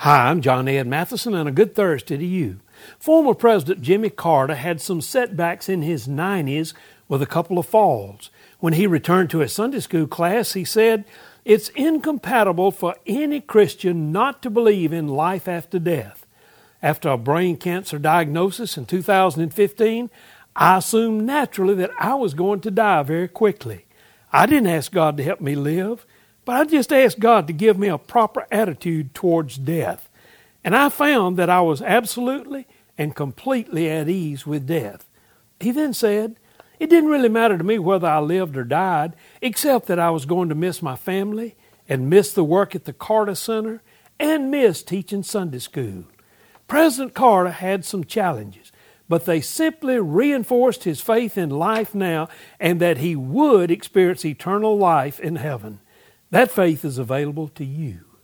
Hi, 0.00 0.28
I'm 0.28 0.42
John 0.42 0.68
Ed 0.68 0.86
Mathison, 0.86 1.34
and 1.34 1.48
a 1.48 1.52
good 1.52 1.74
Thursday 1.74 2.18
to 2.18 2.24
you. 2.24 2.60
Former 2.98 3.32
President 3.32 3.80
Jimmy 3.80 4.10
Carter 4.10 4.54
had 4.54 4.78
some 4.78 5.00
setbacks 5.00 5.70
in 5.70 5.80
his 5.80 6.06
90s 6.06 6.74
with 7.08 7.22
a 7.22 7.26
couple 7.26 7.58
of 7.58 7.64
falls. 7.64 8.28
When 8.60 8.74
he 8.74 8.86
returned 8.86 9.30
to 9.30 9.38
his 9.38 9.54
Sunday 9.54 9.80
school 9.80 10.06
class, 10.06 10.52
he 10.52 10.66
said, 10.66 11.06
It's 11.46 11.70
incompatible 11.70 12.72
for 12.72 12.94
any 13.06 13.40
Christian 13.40 14.12
not 14.12 14.42
to 14.42 14.50
believe 14.50 14.92
in 14.92 15.08
life 15.08 15.48
after 15.48 15.78
death. 15.78 16.26
After 16.82 17.08
a 17.08 17.16
brain 17.16 17.56
cancer 17.56 17.98
diagnosis 17.98 18.76
in 18.76 18.84
2015, 18.84 20.10
I 20.54 20.76
assumed 20.76 21.24
naturally 21.24 21.74
that 21.76 21.90
I 21.98 22.16
was 22.16 22.34
going 22.34 22.60
to 22.60 22.70
die 22.70 23.02
very 23.02 23.28
quickly. 23.28 23.86
I 24.30 24.44
didn't 24.44 24.68
ask 24.68 24.92
God 24.92 25.16
to 25.16 25.24
help 25.24 25.40
me 25.40 25.54
live. 25.54 26.04
But 26.46 26.56
I 26.56 26.64
just 26.64 26.92
asked 26.92 27.18
God 27.18 27.48
to 27.48 27.52
give 27.52 27.76
me 27.76 27.88
a 27.88 27.98
proper 27.98 28.46
attitude 28.52 29.14
towards 29.14 29.58
death. 29.58 30.08
And 30.64 30.76
I 30.76 30.88
found 30.88 31.36
that 31.36 31.50
I 31.50 31.60
was 31.60 31.82
absolutely 31.82 32.66
and 32.96 33.16
completely 33.16 33.90
at 33.90 34.08
ease 34.08 34.46
with 34.46 34.66
death. 34.66 35.04
He 35.58 35.72
then 35.72 35.92
said, 35.92 36.36
It 36.78 36.88
didn't 36.88 37.10
really 37.10 37.28
matter 37.28 37.58
to 37.58 37.64
me 37.64 37.80
whether 37.80 38.06
I 38.06 38.20
lived 38.20 38.56
or 38.56 38.62
died, 38.62 39.16
except 39.42 39.86
that 39.86 39.98
I 39.98 40.10
was 40.10 40.24
going 40.24 40.48
to 40.48 40.54
miss 40.54 40.80
my 40.80 40.94
family 40.94 41.56
and 41.88 42.08
miss 42.08 42.32
the 42.32 42.44
work 42.44 42.76
at 42.76 42.84
the 42.84 42.92
Carter 42.92 43.34
Center 43.34 43.82
and 44.20 44.48
miss 44.48 44.84
teaching 44.84 45.24
Sunday 45.24 45.58
school. 45.58 46.04
President 46.68 47.12
Carter 47.12 47.50
had 47.50 47.84
some 47.84 48.04
challenges, 48.04 48.70
but 49.08 49.24
they 49.24 49.40
simply 49.40 49.98
reinforced 49.98 50.84
his 50.84 51.00
faith 51.00 51.36
in 51.36 51.50
life 51.50 51.92
now 51.92 52.28
and 52.60 52.80
that 52.80 52.98
he 52.98 53.16
would 53.16 53.72
experience 53.72 54.24
eternal 54.24 54.78
life 54.78 55.18
in 55.18 55.36
heaven. 55.36 55.80
That 56.30 56.50
faith 56.50 56.84
is 56.84 56.98
available 56.98 57.48
to 57.48 57.64
you. 57.64 58.15